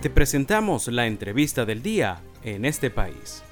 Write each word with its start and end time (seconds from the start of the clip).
Te 0.00 0.10
presentamos 0.10 0.86
la 0.86 1.08
entrevista 1.08 1.66
del 1.66 1.82
día 1.82 2.22
en 2.44 2.64
este 2.64 2.88
país. 2.88 3.42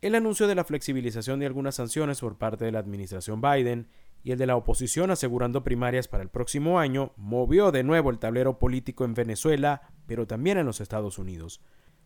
El 0.00 0.14
anuncio 0.14 0.46
de 0.46 0.54
la 0.54 0.64
flexibilización 0.64 1.38
de 1.38 1.44
algunas 1.44 1.74
sanciones 1.74 2.20
por 2.20 2.38
parte 2.38 2.64
de 2.64 2.72
la 2.72 2.78
administración 2.78 3.42
Biden 3.42 3.88
y 4.24 4.32
el 4.32 4.38
de 4.38 4.46
la 4.46 4.56
oposición 4.56 5.10
asegurando 5.10 5.62
primarias 5.62 6.08
para 6.08 6.22
el 6.22 6.30
próximo 6.30 6.78
año 6.78 7.12
movió 7.18 7.72
de 7.72 7.82
nuevo 7.82 8.08
el 8.08 8.18
tablero 8.18 8.58
político 8.58 9.04
en 9.04 9.12
Venezuela, 9.12 9.82
pero 10.06 10.26
también 10.26 10.56
en 10.56 10.64
los 10.64 10.80
Estados 10.80 11.18
Unidos. 11.18 11.60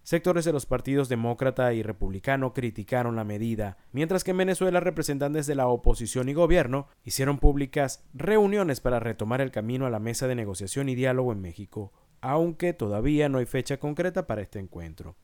Sectores 0.07 0.45
de 0.45 0.53
los 0.53 0.67
partidos 0.67 1.09
demócrata 1.09 1.75
y 1.75 1.83
republicano 1.83 2.55
criticaron 2.55 3.17
la 3.17 3.25
medida, 3.25 3.77
mientras 3.91 4.23
que 4.23 4.31
en 4.31 4.37
Venezuela 4.37 4.79
representantes 4.79 5.49
de 5.49 5.57
la 5.57 5.67
oposición 5.67 6.29
y 6.29 6.33
gobierno 6.33 6.87
hicieron 7.03 7.39
públicas 7.39 8.05
reuniones 8.15 8.81
para 8.81 9.01
retomar 9.01 9.41
el 9.41 9.51
camino 9.51 9.85
a 9.85 9.91
la 9.91 9.99
mesa 9.99 10.29
de 10.29 10.37
negociación 10.37 10.89
y 10.89 10.95
diálogo 10.95 11.33
en 11.33 11.41
México, 11.41 11.93
aunque 12.21 12.73
todavía 12.73 13.29
no 13.29 13.39
hay 13.39 13.47
fecha 13.47 13.79
concreta 13.79 14.29
para 14.29 14.43
este 14.43 14.61
encuentro. 14.61 15.17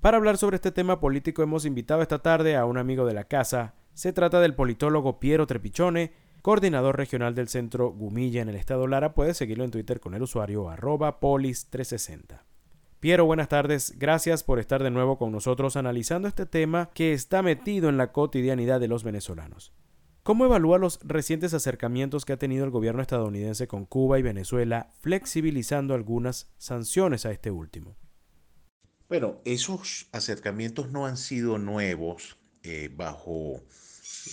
Para 0.00 0.18
hablar 0.18 0.38
sobre 0.38 0.54
este 0.54 0.70
tema 0.70 1.00
político 1.00 1.42
hemos 1.42 1.64
invitado 1.64 2.00
esta 2.00 2.20
tarde 2.20 2.54
a 2.54 2.66
un 2.66 2.78
amigo 2.78 3.06
de 3.06 3.14
la 3.14 3.24
casa. 3.24 3.74
Se 3.94 4.12
trata 4.12 4.38
del 4.38 4.54
politólogo 4.54 5.18
Piero 5.18 5.48
Trepichone, 5.48 6.12
coordinador 6.40 6.96
regional 6.96 7.34
del 7.34 7.48
centro 7.48 7.90
Gumilla 7.90 8.42
en 8.42 8.48
el 8.48 8.54
estado 8.54 8.86
Lara. 8.86 9.12
Puede 9.12 9.34
seguirlo 9.34 9.64
en 9.64 9.72
Twitter 9.72 9.98
con 9.98 10.14
el 10.14 10.22
usuario 10.22 10.70
arroba 10.70 11.18
polis360. 11.18 12.42
Piero, 13.00 13.24
buenas 13.24 13.48
tardes. 13.48 13.94
Gracias 13.98 14.44
por 14.44 14.58
estar 14.58 14.82
de 14.82 14.90
nuevo 14.90 15.16
con 15.16 15.32
nosotros 15.32 15.76
analizando 15.76 16.28
este 16.28 16.44
tema 16.44 16.90
que 16.92 17.14
está 17.14 17.40
metido 17.40 17.88
en 17.88 17.96
la 17.96 18.12
cotidianidad 18.12 18.78
de 18.78 18.88
los 18.88 19.04
venezolanos. 19.04 19.72
¿Cómo 20.22 20.44
evalúa 20.44 20.76
los 20.76 21.00
recientes 21.02 21.54
acercamientos 21.54 22.26
que 22.26 22.34
ha 22.34 22.38
tenido 22.38 22.62
el 22.66 22.70
gobierno 22.70 23.00
estadounidense 23.00 23.66
con 23.66 23.86
Cuba 23.86 24.18
y 24.18 24.22
Venezuela, 24.22 24.90
flexibilizando 25.00 25.94
algunas 25.94 26.52
sanciones 26.58 27.24
a 27.24 27.30
este 27.30 27.50
último? 27.50 27.96
Bueno, 29.08 29.40
esos 29.46 30.08
acercamientos 30.12 30.90
no 30.90 31.06
han 31.06 31.16
sido 31.16 31.56
nuevos 31.56 32.36
eh, 32.62 32.90
bajo 32.94 33.62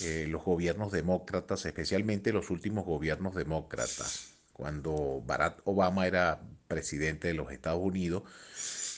eh, 0.02 0.26
los 0.28 0.44
gobiernos 0.44 0.92
demócratas, 0.92 1.64
especialmente 1.64 2.34
los 2.34 2.50
últimos 2.50 2.84
gobiernos 2.84 3.34
demócratas. 3.34 4.37
Cuando 4.58 5.22
Barack 5.24 5.60
Obama 5.66 6.08
era 6.08 6.40
presidente 6.66 7.28
de 7.28 7.34
los 7.34 7.52
Estados 7.52 7.80
Unidos 7.80 8.24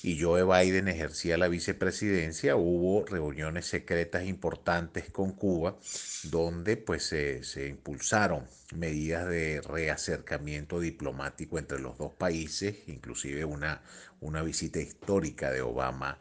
y 0.02 0.18
Joe 0.18 0.42
Biden 0.42 0.88
ejercía 0.88 1.36
la 1.36 1.48
vicepresidencia, 1.48 2.56
hubo 2.56 3.04
reuniones 3.04 3.66
secretas 3.66 4.24
importantes 4.24 5.10
con 5.10 5.32
Cuba 5.32 5.76
donde 6.22 6.78
pues 6.78 7.04
se, 7.04 7.68
impulsaron 7.68 8.46
medidas 8.74 9.28
de 9.28 9.60
reacercamiento 9.60 10.80
diplomático 10.80 11.58
entre 11.58 11.78
los 11.78 11.98
dos 11.98 12.14
países, 12.14 12.76
inclusive 12.86 13.44
una, 13.44 13.82
una 14.22 14.42
visita 14.42 14.78
histórica 14.78 15.50
de 15.50 15.60
Obama 15.60 16.18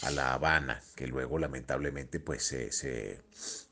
a 0.00 0.10
La 0.10 0.32
Habana, 0.32 0.80
que 0.96 1.06
luego 1.06 1.38
lamentablemente 1.38 2.20
pues 2.20 2.42
se 2.42 3.20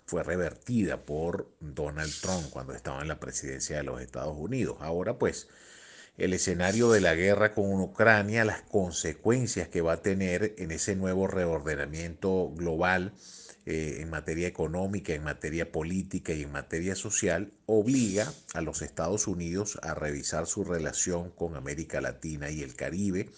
fue 0.06 0.22
revertida 0.22 1.04
por 1.04 1.50
Donald 1.60 2.12
Trump 2.20 2.48
cuando 2.50 2.74
estaba 2.74 3.02
en 3.02 3.08
la 3.08 3.20
presidencia 3.20 3.76
de 3.76 3.82
los 3.82 4.00
Estados 4.00 4.36
Unidos. 4.36 4.78
Ahora 4.80 5.18
pues 5.18 5.48
el 6.16 6.32
escenario 6.32 6.90
de 6.90 7.00
la 7.00 7.14
guerra 7.14 7.52
con 7.52 7.80
Ucrania, 7.80 8.44
las 8.44 8.62
consecuencias 8.62 9.68
que 9.68 9.82
va 9.82 9.94
a 9.94 10.02
tener 10.02 10.54
en 10.58 10.70
ese 10.70 10.96
nuevo 10.96 11.26
reordenamiento 11.26 12.50
global 12.54 13.12
eh, 13.66 13.98
en 14.00 14.08
materia 14.10 14.46
económica, 14.46 15.12
en 15.12 15.24
materia 15.24 15.72
política 15.72 16.32
y 16.32 16.42
en 16.42 16.52
materia 16.52 16.94
social, 16.94 17.52
obliga 17.66 18.32
a 18.54 18.60
los 18.60 18.80
Estados 18.80 19.26
Unidos 19.26 19.78
a 19.82 19.92
revisar 19.94 20.46
su 20.46 20.64
relación 20.64 21.30
con 21.30 21.56
América 21.56 22.00
Latina 22.00 22.48
y 22.48 22.62
el 22.62 22.76
Caribe 22.76 23.28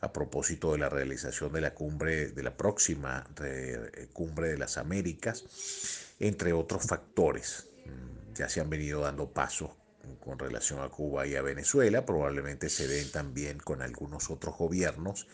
a 0.00 0.12
propósito 0.12 0.72
de 0.72 0.78
la 0.78 0.88
realización 0.88 1.52
de 1.52 1.60
la 1.60 1.74
cumbre 1.74 2.28
de 2.28 2.42
la 2.42 2.56
próxima 2.56 3.26
eh, 3.42 4.08
cumbre 4.12 4.48
de 4.48 4.58
las 4.58 4.78
Américas, 4.78 5.44
entre 6.18 6.52
otros 6.52 6.86
factores. 6.86 7.68
Mm, 7.84 8.34
ya 8.34 8.48
se 8.48 8.60
han 8.60 8.70
venido 8.70 9.02
dando 9.02 9.30
pasos 9.30 9.70
con 10.24 10.38
relación 10.38 10.80
a 10.80 10.88
Cuba 10.88 11.26
y 11.26 11.36
a 11.36 11.42
Venezuela, 11.42 12.06
probablemente 12.06 12.68
se 12.68 12.88
den 12.88 13.10
también 13.10 13.58
con 13.58 13.82
algunos 13.82 14.30
otros 14.30 14.56
gobiernos, 14.56 15.26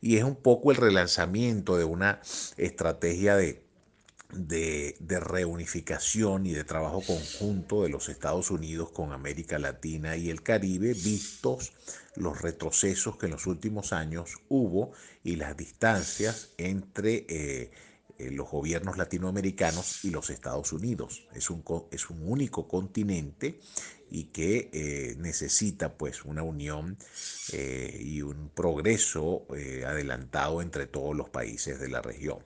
y 0.00 0.16
es 0.16 0.24
un 0.24 0.36
poco 0.36 0.70
el 0.70 0.76
relanzamiento 0.76 1.76
de 1.76 1.84
una 1.84 2.20
estrategia 2.56 3.36
de, 3.36 3.63
de, 4.30 4.96
reunificación 5.20 6.46
y 6.46 6.52
de 6.52 6.64
trabajo 6.64 7.02
conjunto 7.02 7.82
de 7.82 7.88
los 7.88 8.08
Estados 8.08 8.50
Unidos 8.50 8.90
con 8.90 9.12
América 9.12 9.58
Latina 9.58 10.16
y 10.16 10.30
el 10.30 10.42
Caribe, 10.42 10.92
vistos 10.92 11.72
los 12.16 12.40
retrocesos 12.42 13.16
que 13.16 13.26
en 13.26 13.32
los 13.32 13.46
últimos 13.46 13.92
años 13.92 14.36
hubo 14.48 14.92
y 15.22 15.36
las 15.36 15.56
distancias 15.56 16.50
entre... 16.58 17.26
Eh, 17.28 17.70
eh, 18.16 18.30
los 18.30 18.48
gobiernos 18.48 18.96
latinoamericanos 18.96 20.04
y 20.04 20.10
los 20.10 20.30
Estados 20.30 20.72
Unidos. 20.72 21.26
Es 21.34 21.50
un, 21.50 21.64
es 21.90 22.10
un 22.10 22.22
único 22.22 22.68
continente 22.68 23.58
y 24.08 24.26
que 24.26 24.70
eh, 24.72 25.16
necesita 25.18 25.98
pues 25.98 26.24
una 26.24 26.44
unión 26.44 26.96
y 27.52 28.22
un 28.22 28.50
progreso 28.54 29.48
adelantado 29.84 30.62
entre 30.62 30.86
todos 30.86 31.16
los 31.16 31.28
países 31.28 31.80
de 31.80 31.88
la 31.88 32.02
región. 32.02 32.38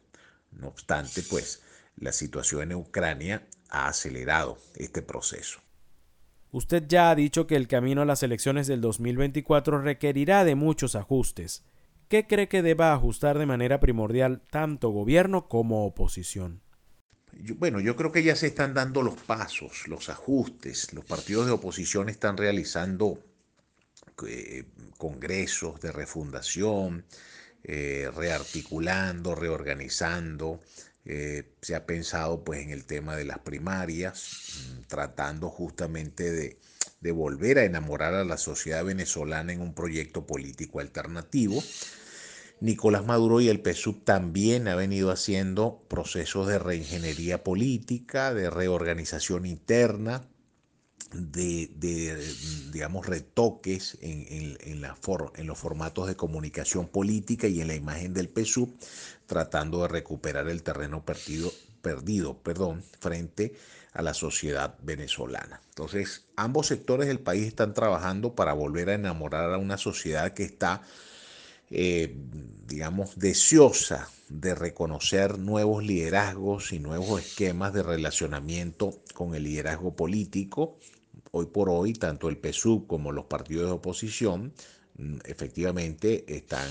No 0.53 0.69
obstante, 0.69 1.23
pues 1.23 1.61
la 2.01 2.13
situación 2.13 2.73
en 2.73 2.79
Ucrania 2.79 3.47
ha 3.71 3.89
acelerado 3.89 4.59
este 4.77 5.03
proceso. 5.03 5.61
Usted 6.51 6.85
ya 6.89 7.11
ha 7.11 7.15
dicho 7.15 7.47
que 7.47 7.57
el 7.57 7.69
camino 7.69 8.03
a 8.03 8.07
las 8.07 8.23
elecciones 8.23 8.67
del 8.67 8.81
2024 8.81 9.83
requerirá 9.83 10.45
de 10.45 10.55
muchos 10.55 10.95
ajustes. 10.95 11.65
¿Qué 12.09 12.27
cree 12.27 12.49
que 12.49 12.63
deba 12.63 12.95
ajustar 12.95 13.39
de 13.39 13.45
manera 13.45 13.81
primordial 13.81 14.41
tanto 14.51 14.91
gobierno 14.91 15.49
como 15.49 15.85
oposición? 15.85 16.63
bueno, 17.57 17.79
yo 17.79 17.95
creo 17.95 18.11
que 18.11 18.23
ya 18.23 18.35
se 18.35 18.49
están 18.49 18.75
dando 18.75 19.03
los 19.03 19.15
pasos, 19.15 19.87
los 19.87 20.09
ajustes. 20.09 20.93
Los 20.93 21.05
partidos 21.05 21.47
de 21.47 21.53
oposición 21.53 22.09
están 22.09 22.37
realizando 22.37 23.23
eh, 24.27 24.65
congresos 24.97 25.81
de 25.81 25.93
refundación, 25.93 27.05
eh, 27.63 28.11
rearticulando, 28.15 29.35
reorganizando. 29.35 30.61
Eh, 31.05 31.55
se 31.63 31.75
ha 31.75 31.87
pensado 31.87 32.45
pues 32.45 32.61
en 32.61 32.71
el 32.71 32.85
tema 32.85 33.17
de 33.17 33.25
las 33.25 33.39
primarias, 33.39 34.61
mm, 34.79 34.83
tratando 34.89 35.49
justamente 35.49 36.31
de, 36.31 36.59
de 37.01 37.13
volver 37.13 37.59
a 37.59 37.65
enamorar 37.65 38.15
a 38.15 38.25
la 38.25 38.37
sociedad 38.37 38.85
venezolana 38.85 39.53
en 39.53 39.61
un 39.61 39.75
proyecto 39.75 40.27
político 40.27 40.81
alternativo. 40.81 41.63
Nicolás 42.61 43.07
Maduro 43.07 43.41
y 43.41 43.49
el 43.49 43.63
PSUV 43.63 44.05
también 44.05 44.67
ha 44.67 44.75
venido 44.75 45.11
haciendo 45.11 45.85
procesos 45.89 46.49
de 46.49 46.59
reingeniería 46.59 47.45
política, 47.45 48.35
de 48.35 48.51
reorganización 48.51 49.47
interna, 49.47 50.29
de, 51.13 51.69
digamos, 52.71 53.07
retoques 53.07 53.99
en, 54.01 54.81
la 54.81 54.97
en, 55.37 55.47
los 55.47 55.59
formatos 55.59 56.07
de 56.07 56.17
comunicación 56.17 56.89
política 56.89 57.47
y 57.47 57.61
en 57.61 57.69
la 57.69 57.75
imagen 57.75 58.13
del 58.13 58.29
PSUV, 58.29 58.69
tratando 59.27 59.83
de 59.83 59.89
recuperar 59.89 60.49
el 60.49 60.63
terreno 60.63 61.05
perdido, 61.05 61.53
perdido 61.83 62.39
perdón, 62.39 62.83
frente 63.01 63.55
a 63.93 64.03
la 64.03 64.15
sociedad 64.15 64.77
venezolana. 64.83 65.61
Entonces, 65.71 66.27
ambos 66.37 66.67
sectores 66.67 67.09
del 67.09 67.21
país 67.21 67.47
están 67.47 67.75
trabajando 67.75 68.35
para 68.35 68.53
volver 68.53 68.91
a 68.91 68.95
enamorar 68.95 69.53
a 69.53 69.59
una 69.59 69.79
sociedad 69.79 70.35
que 70.35 70.45
está 70.45 70.83
eh, 71.71 72.17
digamos, 72.67 73.19
deseosa 73.19 74.09
de 74.31 74.55
reconocer 74.55 75.39
nuevos 75.39 75.85
liderazgos 75.85 76.73
y 76.73 76.79
nuevos 76.79 77.21
esquemas 77.21 77.75
de 77.75 77.83
relacionamiento 77.83 79.03
con 79.15 79.35
el 79.35 79.45
liderazgo 79.45 79.95
político. 79.95 80.79
Hoy 81.31 81.47
por 81.47 81.69
hoy, 81.69 81.93
tanto 81.93 82.29
el 82.29 82.39
PSUV 82.39 82.87
como 82.87 83.13
los 83.13 83.27
partidos 83.27 83.67
de 83.67 83.73
oposición 83.73 84.53
mm, 84.97 85.19
efectivamente 85.25 86.25
están, 86.29 86.69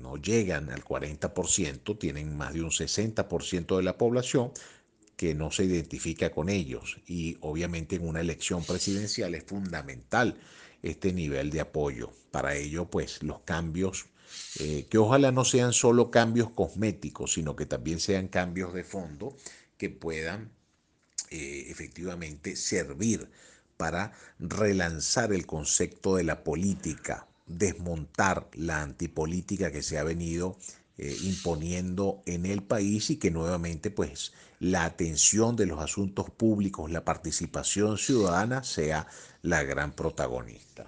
no 0.00 0.16
llegan 0.16 0.70
al 0.70 0.84
40%, 0.84 1.98
tienen 1.98 2.36
más 2.36 2.54
de 2.54 2.62
un 2.62 2.70
60% 2.70 3.76
de 3.76 3.82
la 3.82 3.96
población 3.96 4.52
que 5.16 5.34
no 5.34 5.50
se 5.50 5.64
identifica 5.64 6.30
con 6.30 6.48
ellos. 6.48 6.98
Y 7.06 7.36
obviamente 7.40 7.96
en 7.96 8.06
una 8.06 8.20
elección 8.20 8.64
presidencial 8.64 9.34
es 9.34 9.44
fundamental 9.44 10.38
este 10.82 11.12
nivel 11.12 11.50
de 11.50 11.60
apoyo. 11.60 12.12
Para 12.30 12.54
ello, 12.54 12.88
pues 12.88 13.22
los 13.22 13.40
cambios, 13.40 14.06
eh, 14.60 14.86
que 14.88 14.98
ojalá 14.98 15.32
no 15.32 15.44
sean 15.44 15.72
solo 15.72 16.10
cambios 16.10 16.50
cosméticos, 16.50 17.32
sino 17.32 17.56
que 17.56 17.66
también 17.66 17.98
sean 17.98 18.28
cambios 18.28 18.72
de 18.74 18.84
fondo 18.84 19.36
que 19.76 19.90
puedan 19.90 20.52
eh, 21.30 21.66
efectivamente 21.68 22.56
servir 22.56 23.28
para 23.78 24.12
relanzar 24.38 25.32
el 25.32 25.46
concepto 25.46 26.16
de 26.16 26.24
la 26.24 26.44
política, 26.44 27.26
desmontar 27.46 28.48
la 28.52 28.82
antipolítica 28.82 29.72
que 29.72 29.82
se 29.82 29.98
ha 29.98 30.04
venido 30.04 30.58
eh, 30.98 31.16
imponiendo 31.22 32.22
en 32.26 32.44
el 32.44 32.62
país 32.62 33.08
y 33.08 33.18
que 33.18 33.30
nuevamente 33.30 33.90
pues 33.90 34.34
la 34.58 34.84
atención 34.84 35.54
de 35.54 35.66
los 35.66 35.80
asuntos 35.80 36.28
públicos, 36.28 36.90
la 36.90 37.04
participación 37.04 37.96
ciudadana 37.96 38.64
sea 38.64 39.06
la 39.40 39.62
gran 39.62 39.92
protagonista. 39.92 40.86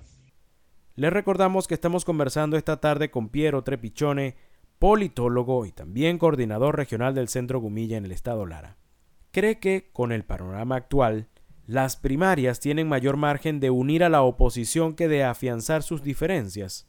Les 0.96 1.12
recordamos 1.12 1.68
que 1.68 1.74
estamos 1.74 2.04
conversando 2.04 2.56
esta 2.56 2.80
tarde 2.80 3.12
con 3.12 3.28
Piero 3.28 3.62
Trepichone, 3.62 4.36
politólogo 4.80 5.64
y 5.64 5.72
también 5.72 6.18
coordinador 6.18 6.76
regional 6.76 7.14
del 7.14 7.28
Centro 7.28 7.60
Gumilla 7.60 7.96
en 7.96 8.04
el 8.04 8.12
estado 8.12 8.46
Lara. 8.46 8.76
Cree 9.30 9.60
que, 9.60 9.90
con 9.92 10.10
el 10.10 10.24
panorama 10.24 10.74
actual, 10.74 11.28
las 11.70 11.94
primarias 11.94 12.58
tienen 12.58 12.88
mayor 12.88 13.16
margen 13.16 13.60
de 13.60 13.70
unir 13.70 14.02
a 14.02 14.08
la 14.08 14.22
oposición 14.22 14.96
que 14.96 15.06
de 15.06 15.22
afianzar 15.22 15.84
sus 15.84 16.02
diferencias. 16.02 16.88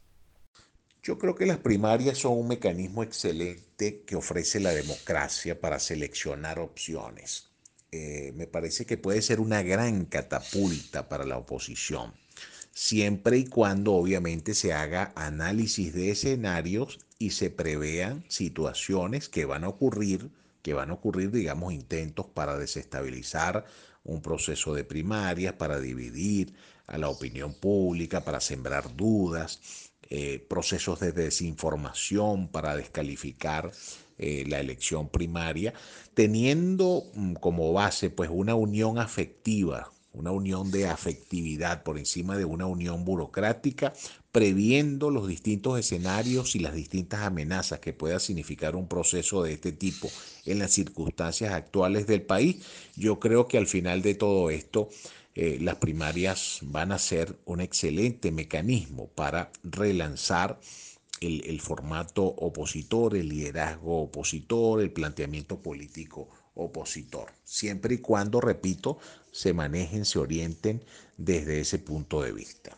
Yo 1.04 1.20
creo 1.20 1.36
que 1.36 1.46
las 1.46 1.60
primarias 1.60 2.18
son 2.18 2.36
un 2.36 2.48
mecanismo 2.48 3.04
excelente 3.04 4.02
que 4.08 4.16
ofrece 4.16 4.60
la 4.60 4.72
democracia 4.72 5.62
para 5.62 5.78
seleccionar 5.78 6.58
opciones. 6.58 7.52
Eh, 7.92 8.34
me 8.36 8.48
parece 8.48 8.88
que 8.88 8.98
puede 8.98 9.22
ser 9.22 9.40
una 9.40 9.62
gran 9.62 10.06
catapulta 10.06 11.08
para 11.08 11.26
la 11.26 11.38
oposición, 11.38 12.14
siempre 12.72 13.38
y 13.38 13.46
cuando 13.46 13.94
obviamente 13.94 14.56
se 14.56 14.74
haga 14.74 15.14
análisis 15.16 15.94
de 15.94 16.10
escenarios 16.10 17.00
y 17.20 17.32
se 17.32 17.52
prevean 17.52 18.26
situaciones 18.30 19.30
que 19.30 19.46
van 19.46 19.64
a 19.64 19.70
ocurrir, 19.70 20.32
que 20.64 20.74
van 20.74 20.90
a 20.90 20.94
ocurrir, 20.94 21.30
digamos, 21.30 21.72
intentos 21.72 22.26
para 22.26 22.58
desestabilizar 22.58 23.66
un 24.04 24.22
proceso 24.22 24.74
de 24.74 24.84
primarias, 24.84 25.54
para 25.54 25.80
dividir 25.80 26.54
a 26.88 26.98
la 26.98 27.10
opinión 27.10 27.54
pública, 27.54 28.24
para 28.24 28.40
sembrar 28.40 28.96
dudas, 28.96 29.92
eh, 30.10 30.46
procesos 30.50 31.00
de 31.00 31.14
desinformación 31.14 32.50
para 32.50 32.76
descalificar 32.76 33.72
eh, 34.18 34.44
la 34.46 34.60
elección 34.60 35.08
primaria, 35.08 35.74
teniendo 36.14 37.06
mm, 37.14 37.36
como 37.36 37.72
base 37.72 38.10
pues 38.10 38.30
una 38.30 38.56
unión 38.56 39.00
afectiva, 39.00 39.92
una 40.14 40.32
unión 40.32 40.72
de 40.72 40.88
afectividad 40.88 41.84
por 41.84 41.98
encima 41.98 42.38
de 42.38 42.46
una 42.46 42.66
unión 42.66 43.06
burocrática, 43.06 43.94
previendo 44.32 45.10
los 45.10 45.28
distintos 45.28 45.80
escenarios 45.80 46.56
y 46.56 46.60
las 46.60 46.74
distintas 46.74 47.22
amenazas 47.22 47.80
que 47.80 47.94
pueda 47.94 48.20
significar 48.20 48.76
un 48.76 48.88
proceso 48.88 49.44
de 49.44 49.54
este 49.54 49.72
tipo 49.72 50.10
en 50.46 50.60
las 50.60 50.72
circunstancias 50.72 51.54
actuales 51.54 52.08
del 52.08 52.22
país. 52.22 52.58
Yo 52.96 53.20
creo 53.20 53.48
que 53.48 53.58
al 53.58 53.68
final 53.68 54.02
de 54.02 54.16
todo 54.16 54.50
esto, 54.50 54.90
eh, 55.34 55.60
las 55.62 55.76
primarias 55.76 56.60
van 56.62 56.92
a 56.92 57.00
ser 57.00 57.38
un 57.46 57.62
excelente 57.62 58.32
mecanismo 58.32 59.08
para 59.08 59.52
relanzar 59.64 60.60
el, 61.22 61.62
formato 61.62 62.24
opositor, 62.26 63.16
el 63.16 63.30
liderazgo 63.30 64.02
opositor, 64.02 64.82
el 64.82 64.92
planteamiento 64.92 65.62
político 65.62 66.30
opositor, 66.54 67.32
siempre 67.44 67.96
y 67.96 67.98
cuando, 68.00 68.42
repito, 68.42 68.98
se 69.32 69.54
manejen, 69.54 70.06
se 70.06 70.20
orienten 70.20 70.84
desde 71.18 71.60
ese 71.60 71.80
punto 71.80 72.22
de 72.22 72.34
vista. 72.34 72.78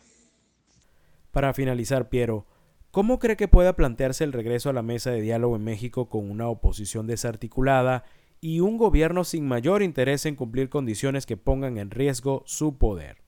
Para 1.32 1.52
finalizar, 1.52 2.08
Piero, 2.08 2.46
¿cómo 2.90 3.18
cree 3.18 3.36
que 3.36 3.48
pueda 3.48 3.74
plantearse 3.74 4.24
el 4.24 4.32
regreso 4.32 4.70
a 4.70 4.72
la 4.72 4.82
mesa 4.82 5.10
de 5.10 5.20
diálogo 5.20 5.56
en 5.56 5.64
México 5.64 6.08
con 6.08 6.30
una 6.30 6.48
oposición 6.48 7.06
desarticulada 7.06 8.04
y 8.40 8.60
un 8.60 8.76
gobierno 8.76 9.24
sin 9.24 9.48
mayor 9.48 9.82
interés 9.82 10.26
en 10.26 10.36
cumplir 10.36 10.68
condiciones 10.68 11.26
que 11.26 11.36
pongan 11.36 11.78
en 11.78 11.90
riesgo 11.90 12.42
su 12.46 12.78
poder. 12.78 13.24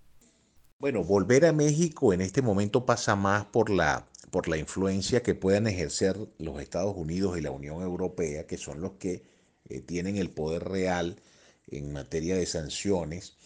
Bueno, 0.78 1.02
volver 1.02 1.46
a 1.46 1.52
México 1.52 2.12
en 2.12 2.20
este 2.20 2.42
momento 2.42 2.84
pasa 2.84 3.16
más 3.16 3.46
por 3.46 3.70
la, 3.70 4.06
por 4.30 4.46
la 4.46 4.58
influencia 4.58 5.22
que 5.22 5.34
puedan 5.34 5.66
ejercer 5.66 6.16
los 6.38 6.60
Estados 6.60 6.94
Unidos 6.94 7.38
y 7.38 7.40
la 7.40 7.50
Unión 7.50 7.80
Europea, 7.80 8.46
que 8.46 8.58
son 8.58 8.82
los 8.82 8.92
que 8.92 9.24
eh, 9.68 9.80
tienen 9.80 10.16
el 10.16 10.30
poder 10.30 10.64
real 10.64 11.16
en 11.68 11.92
materia 11.92 12.36
de 12.36 12.46
sanciones 12.46 13.36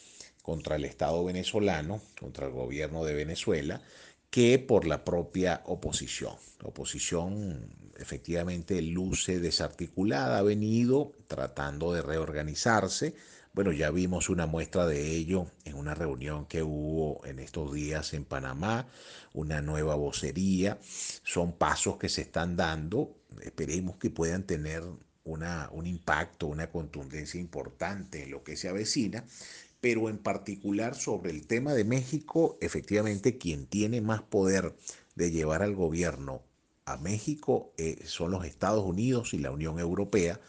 contra 0.43 0.77
el 0.77 0.85
Estado 0.85 1.25
venezolano, 1.25 2.01
contra 2.19 2.47
el 2.47 2.53
gobierno 2.53 3.05
de 3.05 3.15
Venezuela, 3.15 3.83
que 4.31 4.59
por 4.59 4.87
la 4.87 5.05
propia 5.05 5.63
oposición. 5.67 6.35
La 6.61 6.69
oposición 6.69 7.69
efectivamente 7.99 8.81
luce 8.81 9.41
desarticulada, 9.41 10.39
ha 10.39 10.43
venido 10.43 11.13
tratando 11.27 11.93
de 11.93 12.03
reorganizarse. 12.03 13.15
Bueno, 13.53 13.73
ya 13.73 13.91
vimos 13.91 14.29
una 14.29 14.47
muestra 14.47 14.87
de 14.87 15.11
ello 15.11 15.47
en 15.65 15.75
una 15.75 15.95
reunión 15.95 16.47
que 16.47 16.63
hubo 16.63 17.25
en 17.27 17.41
estos 17.41 17.73
días 17.75 18.15
en 18.15 18.25
Panamá, 18.25 18.87
una 19.35 19.61
nueva 19.61 19.97
vocería. 19.97 20.79
Son 21.25 21.53
pasos 21.53 21.97
que 21.97 22.09
se 22.09 22.23
están 22.23 22.57
dando. 22.57 23.17
Esperemos 23.43 23.97
que 23.97 24.11
puedan 24.11 24.45
tener 24.45 24.85
una, 25.31 25.69
un 25.73 25.87
impacto, 25.87 26.47
una 26.47 26.71
contundencia 26.71 27.41
importante 27.41 28.25
en 28.25 28.31
lo 28.31 28.43
que 28.45 28.57
se 28.57 28.69
avecina 28.69 29.25
pero 29.81 30.09
en 30.09 30.19
particular 30.19 30.95
sobre 30.95 31.31
el 31.31 31.47
tema 31.47 31.73
de 31.73 31.85
México, 31.85 32.59
efectivamente 32.61 33.39
quien 33.39 33.67
tiene 33.67 34.01
más 34.01 34.23
poder 34.23 34.75
de 35.15 35.31
llevar 35.31 35.63
al 35.63 35.75
gobierno 35.75 36.43
a 36.85 36.97
México 36.97 37.73
eh, 37.79 37.99
son 38.05 38.31
los 38.31 38.45
Estados 38.45 38.85
Unidos 38.85 39.33
y 39.33 39.39
la 39.39 39.51
Unión 39.51 39.79
Europea, 39.79 40.41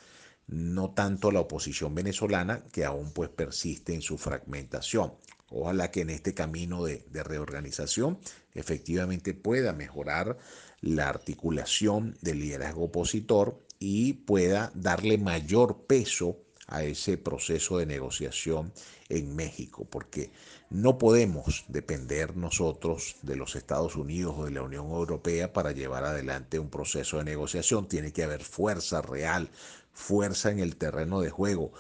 no 0.48 0.92
tanto 0.92 1.31
la 1.31 1.39
oposición 1.39 1.95
venezolana 1.95 2.63
que 2.74 2.83
aún 2.83 3.12
pues 3.12 3.30
persiste 3.30 3.94
en 3.94 4.01
su 4.01 4.18
fragmentación. 4.18 5.13
Ojalá 5.50 5.92
que 5.92 6.01
en 6.01 6.10
este 6.10 6.33
camino 6.33 6.83
de, 6.83 7.06
de 7.12 7.24
reorganización 7.24 8.19
efectivamente 8.54 9.33
pueda 9.33 9.74
mejorar 9.74 10.38
la 10.81 11.10
articulación 11.10 12.18
del 12.22 12.39
liderazgo 12.39 12.86
opositor 12.86 13.62
y 13.81 14.13
pueda 14.13 14.72
darle 14.75 15.18
mayor 15.18 15.86
peso 15.88 16.38
a 16.68 16.83
ese 16.83 17.18
proceso 17.18 17.80
de 17.80 17.88
negociación 17.88 18.72
en 19.10 19.36
México, 19.36 19.86
porque 19.89 20.30
no 20.69 21.00
podemos 21.00 21.66
depender 21.68 22.38
nosotros 22.38 23.16
de 23.24 23.36
los 23.36 23.56
Estados 23.56 23.95
Unidos 23.95 24.36
o 24.38 24.45
de 24.45 24.51
la 24.51 24.62
Unión 24.62 24.86
Europea 24.86 25.51
para 25.51 25.72
llevar 25.72 26.06
adelante 26.06 26.60
un 26.60 26.69
proceso 26.69 27.18
de 27.18 27.24
negociación. 27.24 27.88
Tiene 27.88 28.13
que 28.13 28.24
haber 28.24 28.44
fuerza 28.44 29.01
real, 29.01 29.50
fuerza 29.94 30.51
en 30.51 30.60
el 30.60 30.75
terreno 30.75 31.19
de 31.19 31.31
juego, 31.31 31.74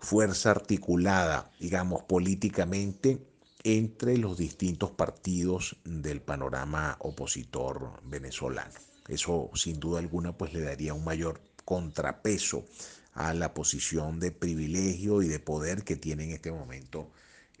fuerza 0.00 0.50
articulada, 0.50 1.52
digamos, 1.60 2.02
políticamente 2.02 3.24
entre 3.62 4.18
los 4.18 4.36
distintos 4.36 4.90
partidos 4.90 5.76
del 5.84 6.20
panorama 6.20 6.96
opositor 6.98 8.00
venezolano. 8.02 8.74
Eso 9.08 9.50
sin 9.54 9.80
duda 9.80 9.98
alguna 9.98 10.36
pues 10.36 10.52
le 10.52 10.60
daría 10.60 10.94
un 10.94 11.04
mayor 11.04 11.40
contrapeso 11.64 12.64
a 13.12 13.32
la 13.34 13.54
posición 13.54 14.18
de 14.20 14.32
privilegio 14.32 15.22
y 15.22 15.28
de 15.28 15.38
poder 15.38 15.84
que 15.84 15.96
tiene 15.96 16.24
en 16.24 16.30
este 16.32 16.50
momento 16.50 17.10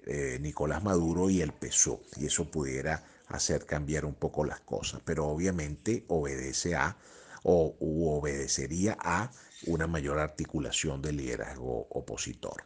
eh, 0.06 0.38
Nicolás 0.40 0.82
Maduro 0.82 1.30
y 1.30 1.40
el 1.40 1.52
PSOE. 1.52 2.00
Y 2.16 2.26
eso 2.26 2.50
pudiera 2.50 3.04
hacer 3.28 3.66
cambiar 3.66 4.04
un 4.04 4.14
poco 4.14 4.44
las 4.44 4.60
cosas, 4.60 5.00
pero 5.04 5.26
obviamente 5.26 6.04
obedece 6.08 6.74
a 6.74 6.96
o 7.44 7.76
obedecería 8.18 8.96
a 8.98 9.30
una 9.66 9.86
mayor 9.86 10.18
articulación 10.18 11.02
del 11.02 11.18
liderazgo 11.18 11.86
opositor. 11.90 12.64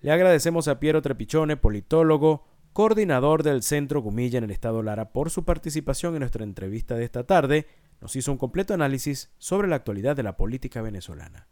Le 0.00 0.10
agradecemos 0.10 0.66
a 0.66 0.80
Piero 0.80 1.00
Trepichone, 1.00 1.56
politólogo, 1.56 2.44
coordinador 2.72 3.42
del 3.42 3.62
Centro 3.62 4.00
Gumilla 4.00 4.38
en 4.38 4.44
el 4.44 4.50
Estado 4.50 4.82
Lara, 4.82 5.12
por 5.12 5.30
su 5.30 5.44
participación 5.44 6.14
en 6.14 6.20
nuestra 6.20 6.44
entrevista 6.44 6.94
de 6.94 7.04
esta 7.04 7.24
tarde. 7.24 7.66
Nos 8.00 8.16
hizo 8.16 8.32
un 8.32 8.38
completo 8.38 8.74
análisis 8.74 9.30
sobre 9.38 9.68
la 9.68 9.76
actualidad 9.76 10.16
de 10.16 10.22
la 10.22 10.36
política 10.36 10.82
venezolana. 10.82 11.48